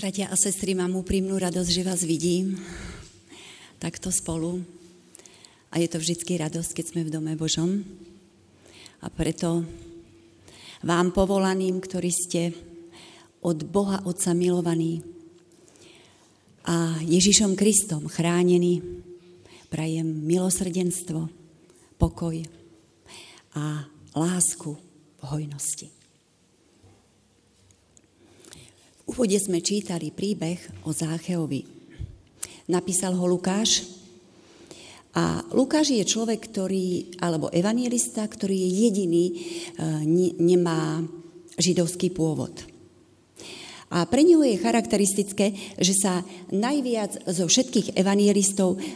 [0.00, 2.56] Bratia a sestry, mám úprimnú radosť, že vás vidím
[3.76, 4.64] takto spolu.
[5.68, 7.84] A je to vždycky radosť, keď sme v dome Božom.
[9.04, 9.60] A preto
[10.80, 12.56] vám povolaným, ktorí ste
[13.44, 15.04] od Boha Otca milovaní
[16.64, 18.80] a Ježišom Kristom chránení,
[19.68, 21.28] prajem milosrdenstvo,
[22.00, 22.40] pokoj
[23.52, 23.84] a
[24.16, 24.80] lásku
[25.20, 25.99] v hojnosti.
[29.10, 31.66] Úvode sme čítali príbeh o Zácheovi.
[32.70, 33.82] Napísal ho Lukáš
[35.18, 39.34] a Lukáš je človek, ktorý, alebo evangelista, ktorý je jediný, e,
[40.38, 41.02] nemá
[41.58, 42.54] židovský pôvod.
[43.90, 45.50] A pre neho je charakteristické,
[45.82, 46.22] že sa
[46.54, 48.86] najviac zo všetkých evangelistov e,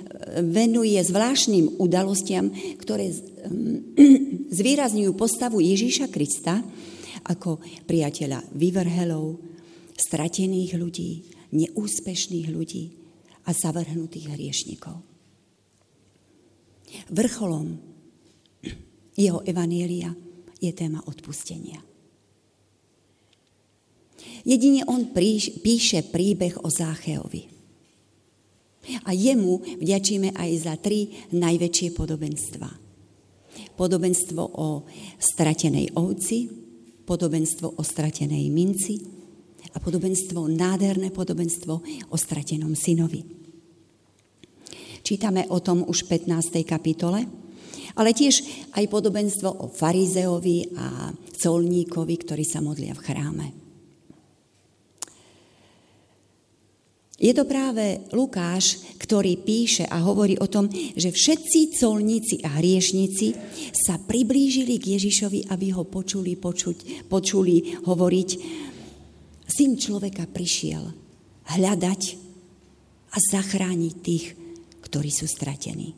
[0.46, 3.10] venuje zvláštnym udalostiam, ktoré
[4.62, 6.62] zvýrazňujú postavu Ježíša Krista
[7.26, 7.58] ako
[7.90, 9.53] priateľa vyvrhelov,
[9.94, 11.10] stratených ľudí,
[11.54, 12.84] neúspešných ľudí
[13.46, 14.98] a zavrhnutých hriešnikov.
[17.10, 17.78] Vrcholom
[19.14, 20.10] jeho evanielia
[20.58, 21.78] je téma odpustenia.
[24.44, 25.12] Jedine on
[25.62, 27.42] píše príbeh o Zácheovi.
[29.08, 32.68] A jemu vďačíme aj za tri najväčšie podobenstva.
[33.80, 34.84] Podobenstvo o
[35.16, 36.52] stratenej ovci,
[37.08, 39.13] podobenstvo o stratenej minci
[39.74, 41.74] a podobenstvo, nádherné podobenstvo
[42.10, 43.26] o stratenom synovi.
[45.04, 46.64] Čítame o tom už v 15.
[46.64, 47.28] kapitole,
[47.94, 48.40] ale tiež
[48.72, 53.46] aj podobenstvo o farizeovi a colníkovi, ktorí sa modlia v chráme.
[57.14, 60.66] Je to práve Lukáš, ktorý píše a hovorí o tom,
[60.98, 63.32] že všetci colníci a hriešnici
[63.70, 68.30] sa priblížili k Ježišovi, aby ho počuli, počuť, počuli hovoriť
[69.44, 70.92] Syn človeka prišiel
[71.44, 72.02] hľadať
[73.12, 74.24] a zachrániť tých,
[74.82, 75.94] ktorí sú stratení.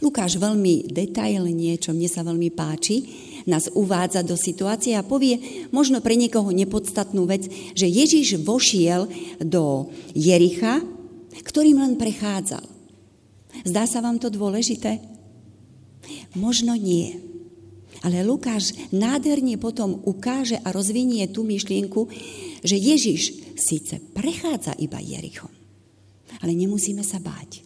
[0.00, 2.96] Lukáš veľmi detailne, čo mne sa veľmi páči,
[3.44, 9.10] nás uvádza do situácie a povie možno pre niekoho nepodstatnú vec, že Ježiš vošiel
[9.42, 10.80] do Jericha,
[11.42, 12.62] ktorým len prechádzal.
[13.66, 15.02] Zdá sa vám to dôležité?
[16.38, 17.31] Možno nie.
[18.02, 22.10] Ale Lukáš nádherne potom ukáže a rozvinie tú myšlienku,
[22.66, 25.50] že Ježiš síce prechádza iba Jerichom,
[26.42, 27.62] ale nemusíme sa báť.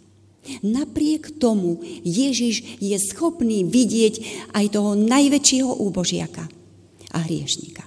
[0.63, 6.47] Napriek tomu Ježiš je schopný vidieť aj toho najväčšieho úbožiaka
[7.11, 7.83] a hriešnika.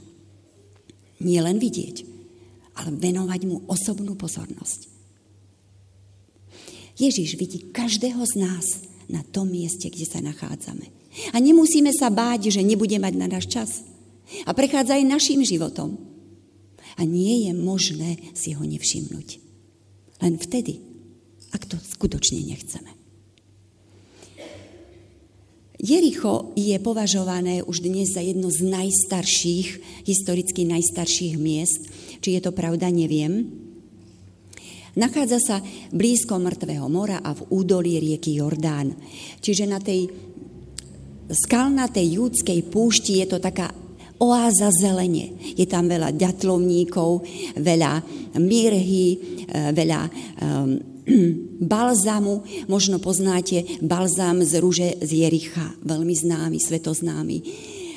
[1.23, 2.03] Nie len vidieť,
[2.79, 4.91] ale venovať mu osobnú pozornosť.
[6.99, 8.65] Ježiš vidí každého z nás
[9.07, 10.98] na tom mieste, kde sa nachádzame.
[11.33, 13.69] A nemusíme sa báť, že nebude mať na náš čas.
[14.45, 15.97] A prechádza aj našim životom.
[16.99, 19.41] A nie je možné si ho nevšimnúť.
[20.21, 20.83] Len vtedy,
[21.55, 22.99] ak to skutočne nechceme.
[25.79, 29.67] Jericho je považované už dnes za jedno z najstarších,
[30.03, 31.87] historicky najstarších miest.
[32.19, 33.47] Či je to pravda, neviem.
[34.99, 35.57] Nachádza sa
[35.95, 38.91] blízko Mŕtvého mora a v údolí rieky Jordán.
[39.39, 40.11] Čiže na tej
[41.29, 43.69] skalnatej júdskej púšti je to taká
[44.19, 45.31] oáza zelene.
[45.55, 47.23] Je tam veľa ďatlovníkov,
[47.55, 48.03] veľa
[48.37, 49.17] mirhy, e,
[49.71, 50.01] veľa
[50.43, 50.75] um,
[51.71, 52.43] balzamu.
[52.67, 57.37] Možno poznáte balzam z rúže z Jericha, veľmi známy, svetoznámy.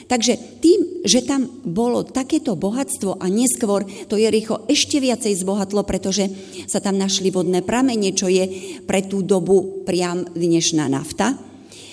[0.07, 6.29] Takže tým, že tam bolo takéto bohatstvo a neskôr to Jericho ešte viacej zbohatlo, pretože
[6.69, 8.45] sa tam našli vodné pramene, čo je
[8.85, 11.33] pre tú dobu priam dnešná nafta,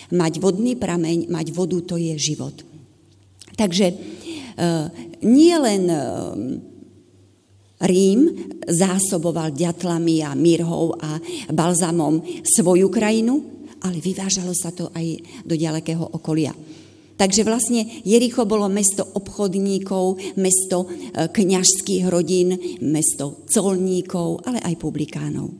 [0.10, 2.56] Mať vodný prameň, mať vodu, to je život.
[3.54, 3.96] Takže e,
[5.28, 6.00] nie len e,
[7.80, 8.28] Rím
[8.68, 11.16] zásoboval ďatlami a mirhou a
[11.48, 13.40] balzamom svoju krajinu,
[13.80, 15.08] ale vyvážalo sa to aj
[15.48, 16.52] do ďalekého okolia.
[17.20, 20.88] Takže vlastne Jericho bolo mesto obchodníkov, mesto e,
[21.28, 25.52] kňažských rodín, mesto colníkov, ale aj publikánov.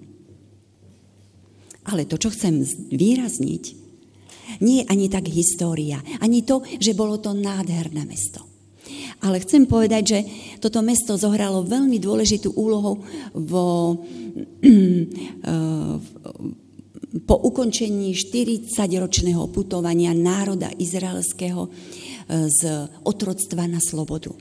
[1.92, 2.64] Ale to, čo chcem
[2.96, 3.64] výrazniť,
[4.62, 8.50] nie ani tak história, ani to, že bolo to nádherné mesto.
[9.20, 10.20] Ale chcem povedať, že
[10.64, 13.04] toto mesto zohralo veľmi dôležitú úlohu
[13.36, 14.00] vo,
[17.30, 21.70] po ukončení 40-ročného putovania národa izraelského e,
[22.48, 22.62] z
[23.04, 24.32] otroctva na slobodu.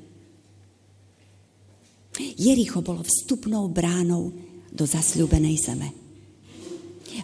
[2.38, 4.32] Jericho bolo vstupnou bránou
[4.70, 6.07] do zasľúbenej zeme.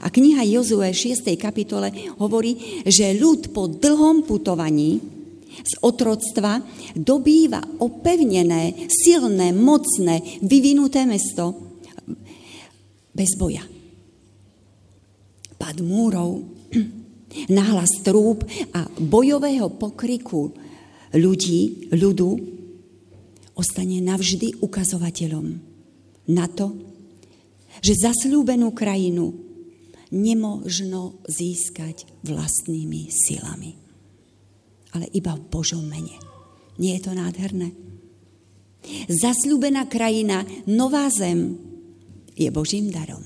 [0.02, 1.23] A kniha Jozue 6.
[1.38, 4.99] kapitole hovorí, že ľud po dlhom putovaní
[5.62, 6.58] z otroctva
[6.99, 11.55] dobýva opevnené, silné, mocné, vyvinuté mesto
[13.14, 13.62] bez boja.
[15.55, 16.43] Pad múrov,
[17.55, 18.43] náhlas trúb
[18.75, 20.50] a bojového pokriku
[21.14, 22.31] ľudí, ľudu,
[23.55, 25.46] ostane navždy ukazovateľom
[26.35, 26.75] na to,
[27.79, 29.44] že zaslúbenú krajinu
[30.12, 33.77] nemožno získať vlastnými silami,
[34.93, 36.17] ale iba v Božom mene.
[36.77, 37.73] Nie je to nádherné?
[39.09, 41.56] Zasľúbená krajina, nová zem,
[42.35, 43.23] je Božím darom.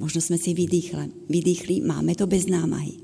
[0.00, 2.98] Možno sme si vydýchli, vydýchli máme to bez námahy.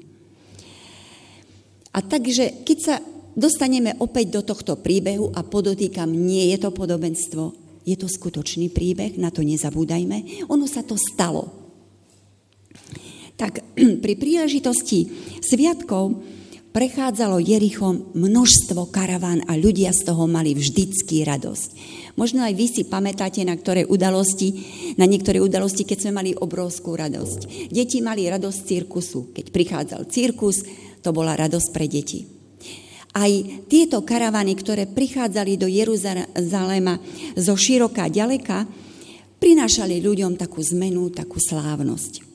[1.95, 2.97] A takže, keď sa
[3.39, 7.55] dostaneme opäť do tohto príbehu a podotýkam, nie je to podobenstvo,
[7.87, 10.47] je to skutočný príbeh, na to nezabúdajme.
[10.51, 11.58] Ono sa to stalo.
[13.39, 13.63] Tak
[14.05, 15.09] pri príležitosti
[15.39, 16.19] sviatkov
[16.79, 21.69] prechádzalo Jerichom množstvo karaván a ľudia z toho mali vždycky radosť.
[22.15, 24.55] Možno aj vy si pamätáte na ktoré udalosti,
[24.95, 27.71] na niektoré udalosti, keď sme mali obrovskú radosť.
[27.73, 29.35] Deti mali radosť cirkusu.
[29.35, 30.63] Keď prichádzal cirkus,
[31.03, 32.27] to bola radosť pre deti.
[33.17, 33.33] Aj
[33.67, 37.01] tieto karavany, ktoré prichádzali do Jeruzalema
[37.35, 38.69] zo široká ďaleka,
[39.41, 42.28] prinášali ľuďom takú zmenu, takú slávnosť.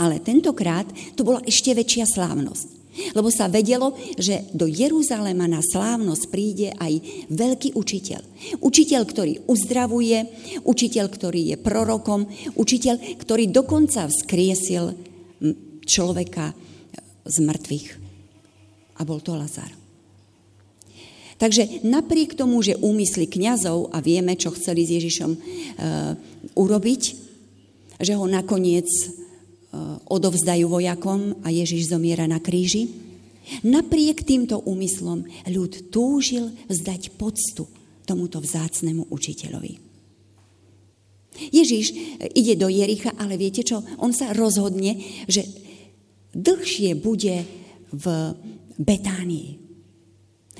[0.00, 2.80] Ale tentokrát to bola ešte väčšia slávnosť.
[3.14, 6.98] Lebo sa vedelo, že do Jeruzalema na slávnosť príde aj
[7.30, 8.22] veľký učiteľ.
[8.58, 10.26] Učiteľ, ktorý uzdravuje,
[10.66, 12.26] učiteľ, ktorý je prorokom,
[12.58, 14.96] učiteľ, ktorý dokonca vzkriesil
[15.86, 16.50] človeka
[17.22, 17.88] z mŕtvych
[18.98, 19.70] a bol to Lazar.
[21.40, 25.40] Takže napriek tomu, že úmysly kňazov, a vieme, čo chceli s Ježišom uh,
[26.52, 27.02] urobiť,
[27.96, 28.84] že ho nakoniec
[30.10, 32.90] odovzdajú vojakom a Ježiš zomiera na kríži,
[33.62, 37.70] napriek týmto úmyslom ľud túžil vzdať poctu
[38.06, 39.90] tomuto vzácnemu učiteľovi.
[41.54, 41.96] Ježiš e,
[42.34, 43.86] ide do Jericha, ale viete čo?
[44.02, 44.98] On sa rozhodne,
[45.30, 45.46] že
[46.34, 47.46] dlhšie bude
[47.94, 48.04] v
[48.82, 49.59] Betánii.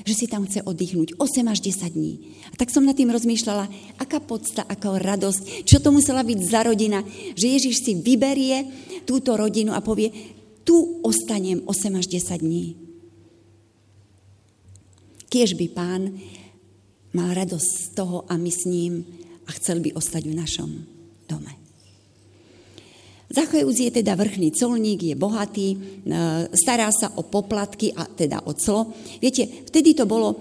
[0.01, 2.13] Že si tam chce oddychnúť 8 až 10 dní.
[2.49, 3.69] A tak som nad tým rozmýšľala,
[4.01, 7.05] aká podsta, aká radosť, čo to musela byť za rodina,
[7.37, 8.65] že Ježiš si vyberie
[9.05, 10.09] túto rodinu a povie,
[10.65, 12.65] tu ostanem 8 až 10 dní.
[15.31, 16.01] Kiež by pán
[17.15, 19.05] mal radosť z toho a my s ním
[19.47, 20.69] a chcel by ostať v našom
[21.27, 21.60] dome.
[23.31, 25.77] Zacheus je teda vrchný colník, je bohatý, e,
[26.51, 28.91] stará sa o poplatky, a teda o clo.
[29.23, 30.37] Viete, vtedy to bolo e,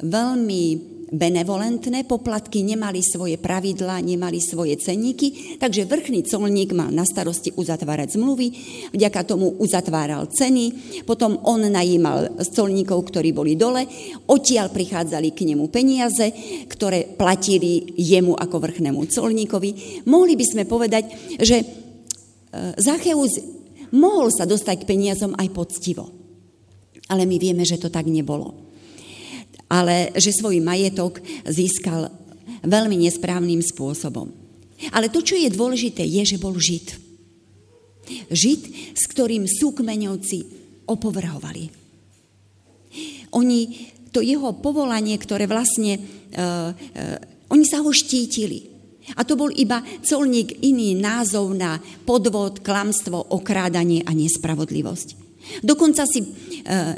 [0.00, 7.52] veľmi benevolentné, poplatky nemali svoje pravidla, nemali svoje cenníky, takže vrchný colník mal na starosti
[7.52, 8.48] uzatvárať zmluvy,
[8.96, 10.72] vďaka tomu uzatváral ceny,
[11.04, 13.84] potom on najímal colníkov, ktorí boli dole,
[14.24, 16.32] odtiaľ prichádzali k nemu peniaze,
[16.72, 19.70] ktoré platili jemu ako vrchnému colníkovi.
[20.08, 21.04] Mohli by sme povedať,
[21.36, 21.81] že
[22.76, 23.40] Zacheus
[23.92, 26.12] mohol sa dostať k peniazom aj poctivo.
[27.08, 28.56] Ale my vieme, že to tak nebolo.
[29.68, 32.12] Ale že svoj majetok získal
[32.64, 34.32] veľmi nesprávnym spôsobom.
[34.90, 36.98] Ale to, čo je dôležité, je, že bol Žid.
[38.32, 38.62] Žid,
[38.98, 40.38] s ktorým súkmeňovci
[40.90, 41.70] opovrhovali.
[43.32, 43.60] Oni,
[44.10, 47.16] to jeho povolanie, ktoré vlastne, uh, uh,
[47.48, 48.71] oni sa ho štítili.
[49.18, 55.22] A to bol iba colník iný názov na podvod, klamstvo, okrádanie a nespravodlivosť.
[55.66, 56.28] Dokonca si e,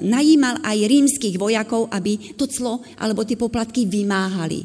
[0.04, 4.60] najímal aj rímskych vojakov, aby to clo alebo tie poplatky vymáhali.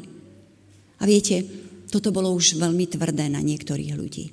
[1.00, 1.40] A viete,
[1.88, 4.24] toto bolo už veľmi tvrdé na niektorých ľudí.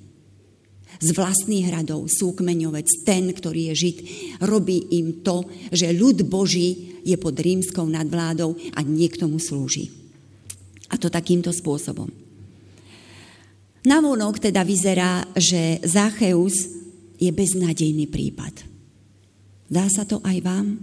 [0.98, 3.98] Z vlastných hradov súkmeňovec, ten, ktorý je žid,
[4.44, 9.88] robí im to, že ľud Boží je pod rímskou nadvládou a niekto mu slúži.
[10.92, 12.26] A to takýmto spôsobom.
[13.86, 16.55] Navonok teda vyzerá, že Zacheus
[17.17, 18.65] je beznadejný prípad.
[19.67, 20.79] Dá sa to aj vám?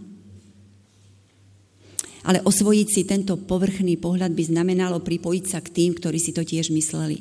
[2.24, 6.40] Ale osvojiť si tento povrchný pohľad by znamenalo pripojiť sa k tým, ktorí si to
[6.40, 7.20] tiež mysleli.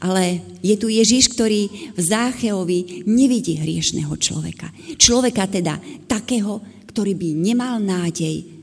[0.00, 4.72] Ale je tu Ježiš, ktorý v Zácheovi nevidí hriešného človeka.
[4.96, 5.76] Človeka teda
[6.08, 8.56] takého, ktorý by nemal nádej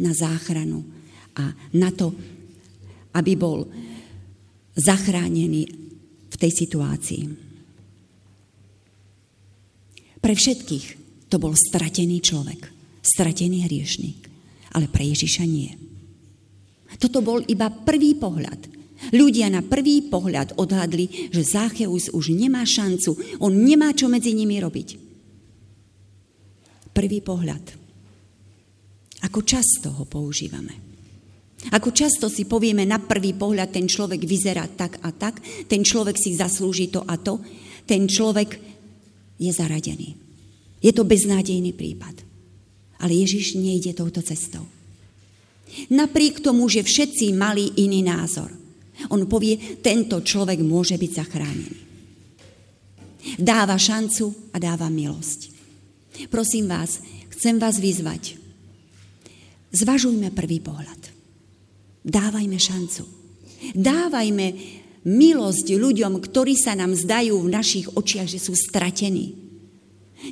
[0.00, 0.84] na záchranu
[1.36, 2.16] a na to,
[3.12, 3.68] aby bol
[4.74, 5.62] zachránený
[6.30, 7.22] v tej situácii.
[10.18, 10.86] Pre všetkých
[11.30, 12.70] to bol stratený človek,
[13.04, 14.26] stratený hriešnik,
[14.74, 15.70] ale pre Ježiša nie.
[16.98, 18.70] Toto bol iba prvý pohľad.
[19.12, 24.56] Ľudia na prvý pohľad odhadli, že Zácheus už nemá šancu, on nemá čo medzi nimi
[24.62, 24.88] robiť.
[26.94, 27.64] Prvý pohľad.
[29.26, 30.83] Ako často ho používame.
[31.72, 36.18] Ako často si povieme na prvý pohľad, ten človek vyzerá tak a tak, ten človek
[36.20, 37.40] si zaslúži to a to,
[37.88, 38.60] ten človek
[39.40, 40.16] je zaradený.
[40.84, 42.20] Je to beznádejný prípad.
[43.00, 44.64] Ale Ježiš nejde touto cestou.
[45.88, 48.52] Napriek tomu, že všetci mali iný názor.
[49.10, 51.80] On povie, tento človek môže byť zachránený.
[53.40, 55.50] Dáva šancu a dáva milosť.
[56.28, 57.00] Prosím vás,
[57.32, 58.36] chcem vás vyzvať.
[59.74, 61.13] Zvažujme prvý pohľad.
[62.04, 63.02] Dávajme šancu.
[63.72, 64.46] Dávajme
[65.08, 69.32] milosť ľuďom, ktorí sa nám zdajú v našich očiach, že sú stratení.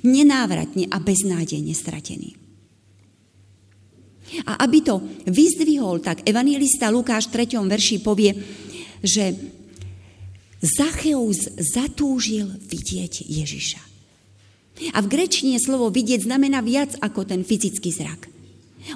[0.04, 2.36] Nenávratne a beznádejne stratení.
[4.48, 7.60] A aby to vyzdvihol, tak evangelista Lukáš v 3.
[7.68, 8.32] verši povie,
[9.04, 9.36] že
[10.62, 13.82] Zacheus zatúžil vidieť Ježiša.
[14.96, 18.31] A v grečine slovo vidieť znamená viac ako ten fyzický zrak.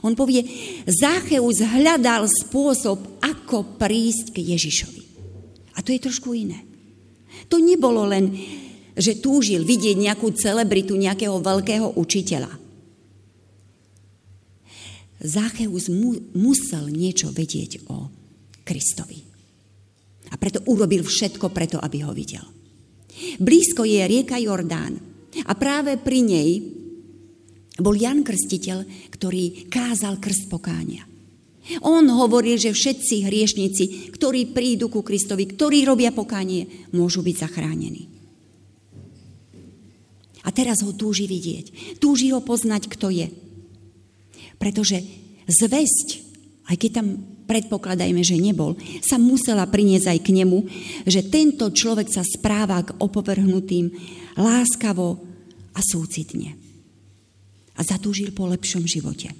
[0.02, 0.42] On povie,
[0.86, 5.02] Zacheus hľadal spôsob, ako prísť k Ježišovi.
[5.76, 6.66] A to je trošku iné.
[7.46, 8.34] To nebolo len,
[8.96, 12.52] že túžil vidieť nejakú celebritu, nejakého veľkého učiteľa.
[15.22, 18.10] Zácheus mu, musel niečo vedieť o
[18.66, 19.20] Kristovi.
[20.32, 22.42] A preto urobil všetko preto, aby ho videl.
[23.40, 24.98] Blízko je rieka Jordán
[25.46, 26.50] a práve pri nej
[27.76, 31.04] bol Jan Krstiteľ, ktorý kázal krst pokánia.
[31.82, 38.06] On hovoril, že všetci hriešnici, ktorí prídu ku Kristovi, ktorí robia pokánie, môžu byť zachránení.
[40.46, 41.98] A teraz ho túži vidieť.
[41.98, 43.28] Túži ho poznať, kto je.
[44.62, 45.02] Pretože
[45.50, 46.08] zväzť,
[46.70, 47.06] aj keď tam
[47.50, 50.58] predpokladajme, že nebol, sa musela priniesť aj k nemu,
[51.02, 53.90] že tento človek sa správa k opovrhnutým
[54.38, 55.18] láskavo
[55.74, 56.65] a súcitne.
[57.76, 59.32] A zatúžil po lepšom živote.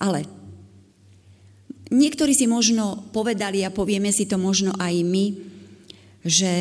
[0.00, 0.24] Ale
[1.92, 5.26] niektorí si možno povedali a povieme si to možno aj my,
[6.24, 6.52] že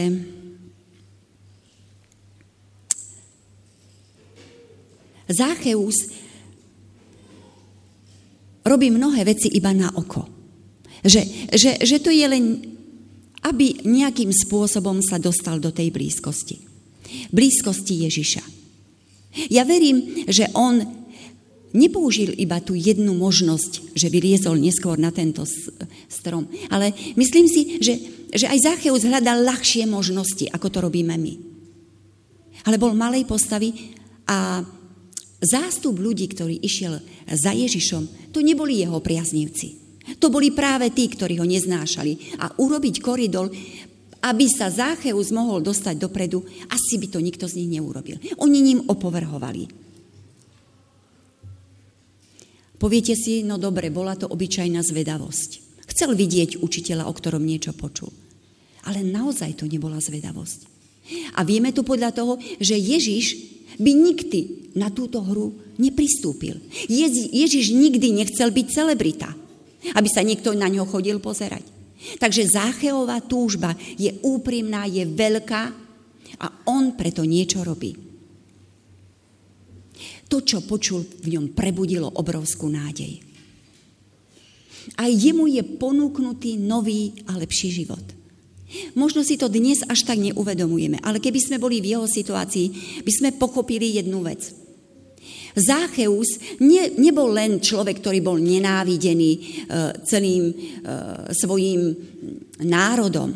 [5.28, 6.08] Zácheus
[8.64, 10.24] robí mnohé veci iba na oko.
[11.04, 12.46] Že, že, že to je len,
[13.44, 16.64] aby nejakým spôsobom sa dostal do tej blízkosti.
[17.32, 18.44] Blízkosti Ježiša.
[19.50, 20.82] Ja verím, že on
[21.78, 25.46] nepoužil iba tú jednu možnosť, že vyliezol neskôr na tento
[26.10, 27.94] strom, ale myslím si, že,
[28.34, 31.34] že aj Zacheus hľadal ľahšie možnosti, ako to robíme my.
[32.66, 33.94] Ale bol malej postavy
[34.28, 34.66] a
[35.40, 36.98] zástup ľudí, ktorý išiel
[37.30, 39.88] za Ježišom, to neboli jeho priaznivci.
[40.24, 42.40] To boli práve tí, ktorí ho neznášali.
[42.40, 43.52] A urobiť koridor,
[44.28, 48.20] aby sa Zácheus mohol dostať dopredu, asi by to nikto z nich neurobil.
[48.44, 49.88] Oni ním opovrhovali.
[52.78, 55.50] Poviete si, no dobre, bola to obyčajná zvedavosť.
[55.88, 58.14] Chcel vidieť učiteľa, o ktorom niečo počul.
[58.86, 60.60] Ale naozaj to nebola zvedavosť.
[61.40, 63.26] A vieme tu podľa toho, že Ježiš
[63.80, 66.60] by nikdy na túto hru nepristúpil.
[67.34, 69.32] Ježiš nikdy nechcel byť celebrita,
[69.96, 71.77] aby sa niekto na ňo chodil pozerať.
[71.98, 75.64] Takže Zácheová túžba je úprimná, je veľká
[76.38, 77.98] a on preto niečo robí.
[80.30, 83.24] To, čo počul, v ňom prebudilo obrovskú nádej.
[85.00, 88.04] A jemu je ponúknutý nový a lepší život.
[89.00, 93.12] Možno si to dnes až tak neuvedomujeme, ale keby sme boli v jeho situácii, by
[93.12, 94.67] sme pochopili jednu vec.
[95.58, 99.42] Zácheus ne, nebol len človek, ktorý bol nenávidený e,
[100.06, 100.56] celým e,
[101.34, 101.82] svojim
[102.62, 103.34] národom,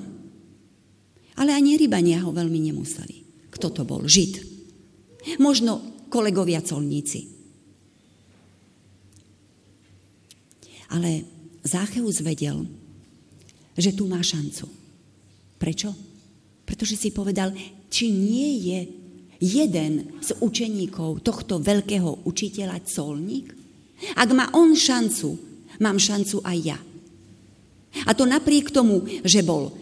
[1.42, 3.50] ale ani rybania ho veľmi nemuseli.
[3.50, 4.06] Kto to bol?
[4.06, 4.34] Žid.
[5.42, 7.26] Možno kolegovia colníci.
[10.94, 11.26] Ale
[11.66, 12.62] Zácheus vedel,
[13.74, 14.70] že tu má šancu.
[15.58, 15.90] Prečo?
[16.70, 17.50] Pretože si povedal,
[17.90, 18.80] či nie je
[19.42, 23.50] jeden z učeníkov tohto veľkého učiteľa colník?
[24.14, 25.36] Ak má on šancu,
[25.82, 26.80] mám šancu aj ja.
[28.06, 29.74] A to napriek tomu, že bol e,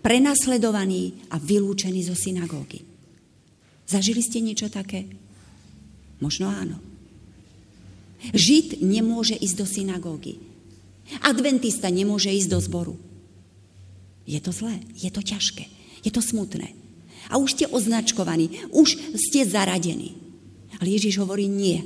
[0.00, 2.86] prenasledovaný a vylúčený zo synagógy.
[3.84, 5.10] Zažili ste niečo také?
[6.22, 6.78] Možno áno.
[8.34, 10.38] Žid nemôže ísť do synagógy.
[11.22, 12.94] Adventista nemôže ísť do zboru.
[14.28, 15.64] Je to zlé, je to ťažké,
[16.04, 16.77] je to smutné.
[17.28, 20.16] A už ste označkovaní, už ste zaradení.
[20.80, 21.80] Ale Ježiš hovorí nie.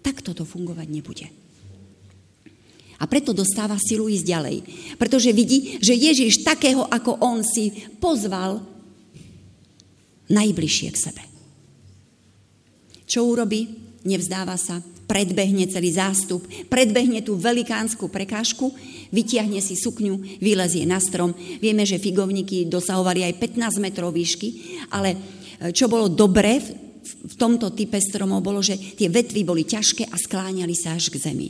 [0.00, 1.26] Tak toto fungovať nebude.
[3.00, 4.56] A preto dostáva silu ísť ďalej.
[5.00, 8.60] Pretože vidí, že Ježiš takého ako on si pozval
[10.28, 11.22] najbližšie k sebe.
[13.08, 13.79] Čo urobí?
[14.00, 18.72] Nevzdáva sa, predbehne celý zástup, predbehne tú velikánsku prekážku,
[19.12, 21.36] vytiahne si sukňu, vylezie na strom.
[21.36, 24.48] Vieme, že figovníky dosahovali aj 15 metrov výšky,
[24.94, 25.18] ale e,
[25.74, 26.62] čo bolo dobré
[27.20, 31.20] v tomto type stromov bolo, že tie vetvy boli ťažké a skláňali sa až k
[31.20, 31.48] zemi.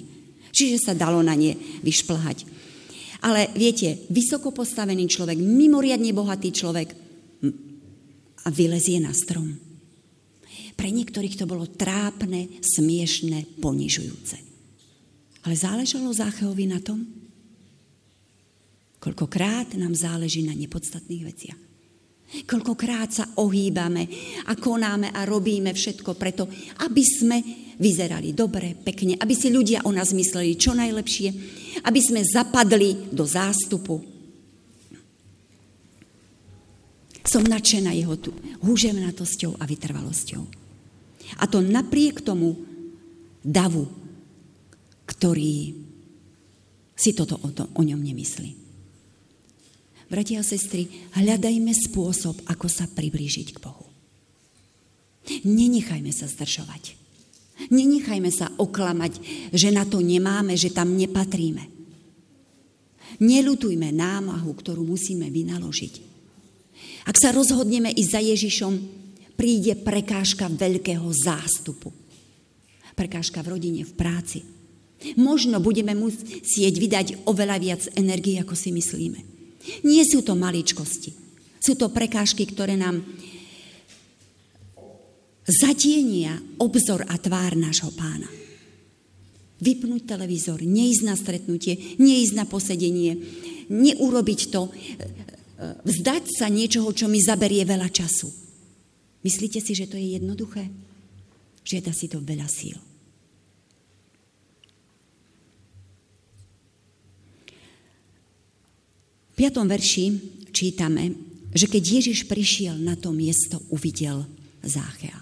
[0.51, 1.55] Čiže sa dalo na ne
[1.87, 2.49] vyšplhať.
[3.23, 6.89] Ale viete, vysoko postavený človek, mimoriadne bohatý človek
[8.41, 9.70] a vylezie na strom.
[10.75, 14.37] Pre niektorých to bolo trápne, smiešne, ponižujúce.
[15.45, 17.07] Ale záležalo Zácheovi na tom?
[19.01, 21.61] Koľkokrát nám záleží na nepodstatných veciach.
[22.47, 24.07] Koľkokrát sa ohýbame
[24.47, 26.47] a konáme a robíme všetko preto,
[26.85, 27.39] aby sme
[27.81, 31.29] vyzerali dobre, pekne, aby si ľudia o nás mysleli čo najlepšie,
[31.83, 33.99] aby sme zapadli do zástupu.
[37.25, 38.15] Som nadšená jeho
[38.63, 40.60] húževnatosťou a vytrvalosťou.
[41.39, 42.59] A to napriek tomu
[43.45, 43.87] davu,
[45.07, 45.75] ktorý
[46.99, 48.61] si toto o, to, o ňom nemyslí.
[50.11, 53.87] Bratia a sestry, hľadajme spôsob, ako sa priblížiť k Bohu.
[55.47, 56.99] Nenechajme sa zdržovať.
[57.71, 59.23] Nenechajme sa oklamať,
[59.55, 61.69] že na to nemáme, že tam nepatríme.
[63.21, 65.95] Nelutujme námahu, ktorú musíme vynaložiť.
[67.05, 68.75] Ak sa rozhodneme ísť za Ježišom,
[69.41, 71.89] príde prekážka veľkého zástupu.
[72.93, 74.45] Prekážka v rodine, v práci.
[75.17, 79.17] Možno budeme musieť vydať oveľa viac energie, ako si myslíme.
[79.89, 81.17] Nie sú to maličkosti.
[81.57, 83.01] Sú to prekážky, ktoré nám
[85.49, 88.29] zatienia obzor a tvár nášho pána.
[89.57, 93.17] Vypnúť televízor, neísť na stretnutie, neísť na posedenie,
[93.73, 94.69] neurobiť to,
[95.81, 98.50] vzdať sa niečoho, čo mi zaberie veľa času.
[99.21, 100.73] Myslíte si, že to je jednoduché?
[101.65, 102.77] Žiada si to veľa síl.
[109.31, 110.05] V piatom verši
[110.53, 111.13] čítame,
[111.53, 114.25] že keď Ježiš prišiel na to miesto, uvidel
[114.61, 115.17] Záchea.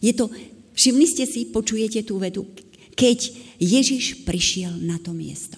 [0.00, 0.28] Je to,
[0.76, 2.48] všimli ste si, počujete tú vetu,
[2.96, 3.18] keď
[3.60, 5.56] Ježiš prišiel na to miesto.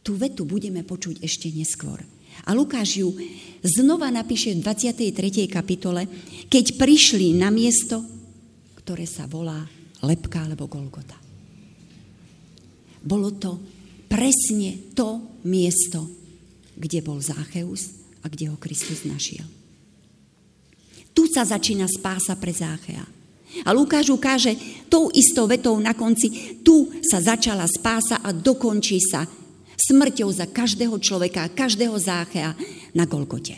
[0.00, 2.00] Tú vetu budeme počuť ešte neskôr.
[2.46, 3.12] A Lukáš ju
[3.60, 5.50] znova napíše v 23.
[5.50, 6.08] kapitole,
[6.48, 8.00] keď prišli na miesto,
[8.80, 9.60] ktoré sa volá
[10.00, 11.16] Lepka alebo Golgota.
[13.00, 13.60] Bolo to
[14.08, 16.08] presne to miesto,
[16.76, 19.44] kde bol Zácheus a kde ho Kristus našiel.
[21.14, 23.04] Tu sa začína spása pre Záchea.
[23.66, 24.54] A Lukáš ukáže
[24.86, 29.26] tou istou vetou na konci, tu sa začala spása a dokončí sa
[29.80, 32.52] smrťou za každého človeka, každého záchea
[32.92, 33.56] na Golgote.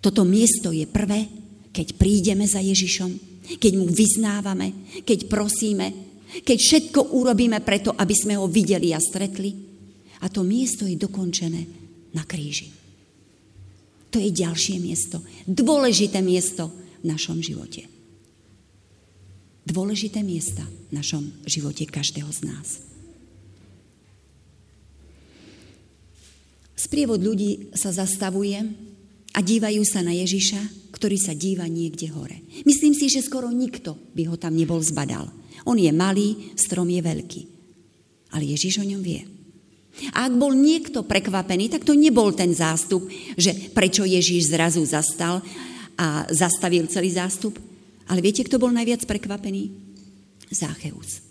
[0.00, 1.28] Toto miesto je prvé,
[1.70, 3.10] keď prídeme za Ježišom,
[3.60, 5.86] keď mu vyznávame, keď prosíme,
[6.40, 9.52] keď všetko urobíme preto, aby sme ho videli a stretli.
[10.22, 11.62] A to miesto je dokončené
[12.16, 12.72] na kríži.
[14.12, 16.68] To je ďalšie miesto, dôležité miesto
[17.00, 17.88] v našom živote.
[19.62, 22.91] Dôležité miesta v našom živote každého z nás.
[26.82, 28.58] Sprievod ľudí sa zastavuje
[29.30, 32.42] a dívajú sa na Ježiša, ktorý sa díva niekde hore.
[32.66, 35.30] Myslím si, že skoro nikto by ho tam nebol zbadal.
[35.62, 37.42] On je malý, strom je veľký.
[38.34, 39.22] Ale Ježiš o ňom vie.
[40.10, 43.06] A ak bol niekto prekvapený, tak to nebol ten zástup,
[43.38, 45.38] že prečo Ježiš zrazu zastal
[45.94, 47.62] a zastavil celý zástup.
[48.10, 49.70] Ale viete, kto bol najviac prekvapený?
[50.50, 51.22] Zácheus.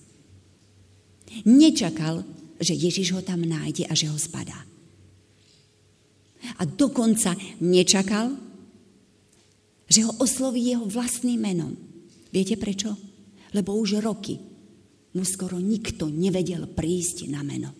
[1.43, 2.23] Nečakal,
[2.55, 4.70] že Ježiš ho tam nájde a že ho spadá.
[6.57, 8.33] A dokonca nečakal,
[9.91, 11.75] že ho osloví jeho vlastným menom.
[12.31, 12.95] Viete prečo?
[13.51, 14.39] Lebo už roky
[15.11, 17.75] mu skoro nikto nevedel prísť na meno.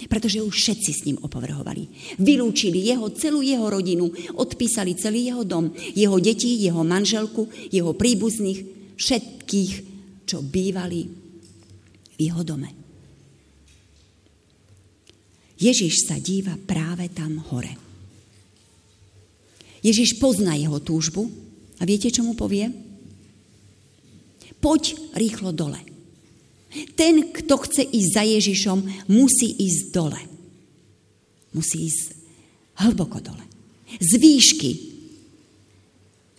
[0.00, 2.16] Pretože už všetci s ním opovrhovali.
[2.24, 8.60] Vylúčili jeho, celú jeho rodinu, odpísali celý jeho dom, jeho deti, jeho manželku, jeho príbuzných,
[8.96, 9.72] všetkých,
[10.24, 11.12] čo bývali v
[12.16, 12.79] jeho dome.
[15.60, 17.76] Ježiš sa díva práve tam hore.
[19.84, 21.28] Ježiš pozná jeho túžbu
[21.76, 22.72] a viete, čo mu povie?
[24.60, 25.80] Poď rýchlo dole.
[26.96, 28.78] Ten, kto chce ísť za Ježišom,
[29.12, 30.20] musí ísť dole.
[31.56, 32.16] Musí ísť
[32.80, 33.44] hlboko dole.
[34.00, 34.72] Z výšky.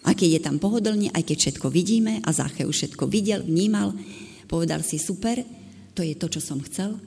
[0.01, 3.93] Aj keď je tam pohodlne, aj keď všetko vidíme a Zacheu všetko videl, vnímal,
[4.49, 5.45] povedal si super,
[5.93, 6.97] to je to, čo som chcel,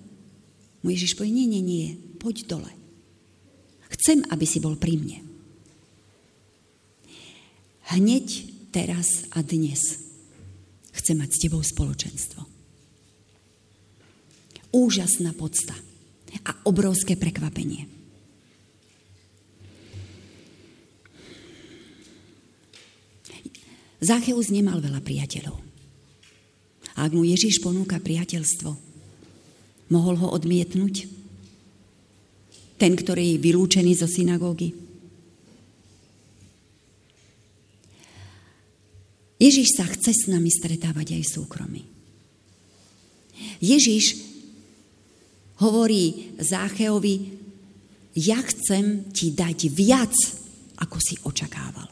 [0.85, 1.89] mu Ježiš povie, nie, nie, nie,
[2.25, 2.73] poď dole.
[3.93, 5.21] Chcem, aby si bol pri mne.
[7.93, 8.27] Hneď
[8.73, 10.01] teraz a dnes
[10.97, 12.41] chce mať s tebou spoločenstvo.
[14.73, 15.77] Úžasná podsta
[16.49, 17.85] a obrovské prekvapenie.
[24.01, 25.61] Zacheus nemal veľa priateľov.
[26.97, 28.71] A ak mu Ježiš ponúka priateľstvo,
[29.93, 31.24] mohol ho odmietnúť?
[32.75, 34.75] Ten, ktorý je vylúčený zo synagógy?
[39.39, 41.83] Ježiš sa chce s nami stretávať aj v súkromí.
[43.61, 44.17] Ježiš
[45.61, 47.45] hovorí Zácheovi,
[48.15, 50.15] ja chcem ti dať viac,
[50.79, 51.91] ako si očakával.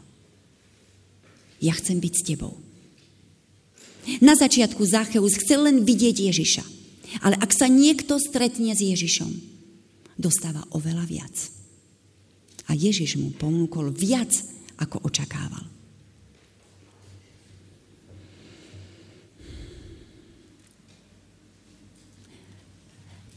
[1.62, 2.54] Ja chcem byť s tebou.
[4.18, 6.64] Na začiatku Zácheus chcel len vidieť Ježiša.
[7.22, 9.51] Ale ak sa niekto stretne s Ježišom,
[10.16, 11.36] dostáva oveľa viac.
[12.70, 14.30] A Ježiš mu ponúkol viac,
[14.78, 15.64] ako očakával.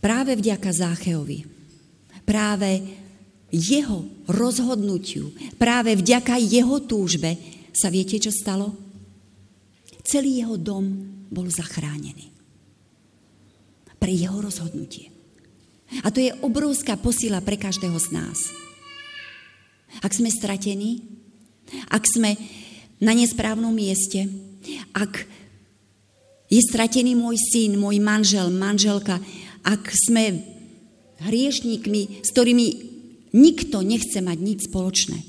[0.05, 1.41] Práve vďaka Zácheovi,
[2.29, 2.77] práve
[3.49, 7.33] jeho rozhodnutiu, práve vďaka jeho túžbe
[7.73, 8.69] sa viete, čo stalo?
[10.05, 10.85] Celý jeho dom
[11.33, 12.29] bol zachránený.
[13.97, 15.14] Pre jeho rozhodnutie.
[16.01, 18.39] A to je obrovská posila pre každého z nás.
[20.01, 21.05] Ak sme stratení,
[21.89, 22.35] ak sme
[22.99, 24.27] na nesprávnom mieste,
[24.91, 25.25] ak
[26.49, 29.17] je stratený môj syn, môj manžel, manželka,
[29.65, 30.45] ak sme
[31.25, 32.67] hriešníkmi, s ktorými
[33.35, 35.19] nikto nechce mať nič spoločné.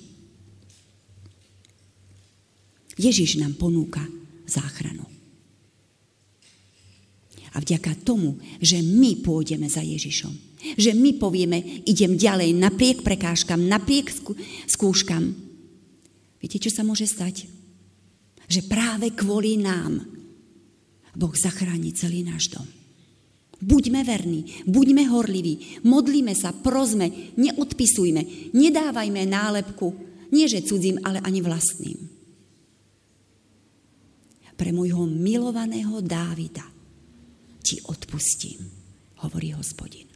[2.96, 4.00] Ježiš nám ponúka
[4.48, 5.04] záchranu.
[7.56, 10.32] A vďaka tomu, že my pôjdeme za Ježišom,
[10.74, 14.10] že my povieme, idem ďalej napriek prekážkam, napriek
[14.66, 15.30] skúškam,
[16.42, 17.46] viete, čo sa môže stať?
[18.50, 20.02] Že práve kvôli nám
[21.14, 22.66] Boh zachráni celý náš dom.
[23.56, 29.96] Buďme verní, buďme horliví, modlíme sa, prozme, neodpisujme, nedávajme nálepku,
[30.28, 31.98] nie že cudzím, ale ani vlastným.
[34.56, 36.64] Pre môjho milovaného Dávida
[37.60, 38.60] ti odpustím,
[39.24, 40.15] hovorí hospodin.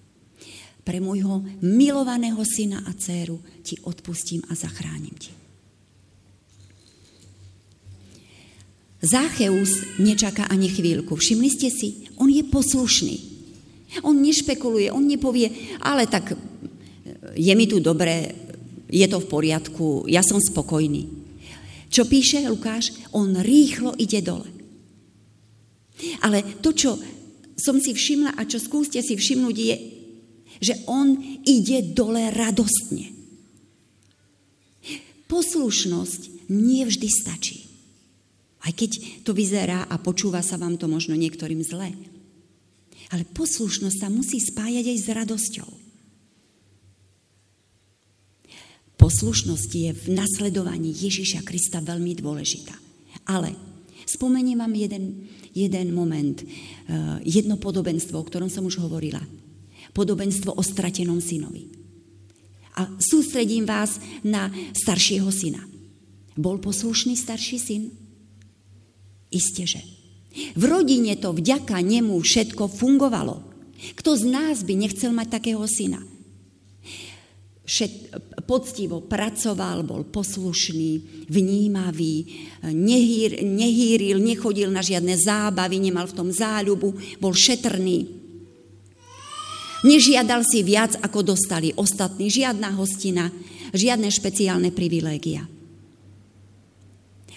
[0.80, 5.32] Pre môjho milovaného syna a dceru ti odpustím a zachránim ti.
[9.00, 11.16] Zácheus nečaká ani chvíľku.
[11.16, 12.04] Všimli ste si?
[12.20, 13.16] On je poslušný.
[14.04, 16.36] On nešpekuluje, on nepovie, ale tak
[17.34, 18.36] je mi tu dobre,
[18.86, 21.08] je to v poriadku, ja som spokojný.
[21.90, 22.94] Čo píše Lukáš?
[23.10, 24.46] On rýchlo ide dole.
[26.22, 26.94] Ale to, čo
[27.58, 29.76] som si všimla a čo skúste si všimnúť, je,
[30.60, 33.10] že on ide dole radostne.
[35.26, 37.58] Poslušnosť nie vždy stačí.
[38.60, 41.96] Aj keď to vyzerá a počúva sa vám to možno niektorým zle.
[43.10, 45.70] Ale poslušnosť sa musí spájať aj s radosťou.
[49.00, 52.76] Poslušnosť je v nasledovaní Ježiša Krista veľmi dôležitá.
[53.24, 53.56] Ale
[54.04, 55.24] spomeniem vám jeden,
[55.56, 56.46] jeden moment, eh,
[57.24, 59.24] jedno podobenstvo, o ktorom som už hovorila.
[59.90, 61.70] Podobenstvo o stratenom synovi.
[62.78, 65.60] A sústredím vás na staršieho syna.
[66.38, 67.82] Bol poslušný starší syn?
[69.30, 69.82] Isté, že.
[70.54, 73.42] V rodine to vďaka nemu všetko fungovalo.
[73.98, 75.98] Kto z nás by nechcel mať takého syna?
[77.70, 78.10] Všet,
[78.50, 82.26] poctivo pracoval, bol poslušný, vnímavý,
[82.66, 88.19] nehýr, nehýril, nechodil na žiadne zábavy, nemal v tom záľubu, bol šetrný.
[89.80, 93.32] Nežiadal si viac, ako dostali ostatní, žiadna hostina,
[93.72, 95.48] žiadne špeciálne privilégia.